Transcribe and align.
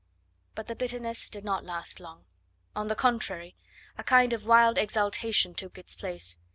But 0.55 0.65
the 0.65 0.73
bitterness 0.73 1.29
did 1.29 1.43
not 1.45 1.63
last 1.63 1.99
long; 1.99 2.25
on 2.75 2.87
the 2.87 2.95
contrary, 2.95 3.55
a 3.99 4.03
kind 4.03 4.33
of 4.33 4.47
wild 4.47 4.79
exultation 4.79 5.53
took 5.53 5.77
its 5.77 5.95
place. 5.95 6.37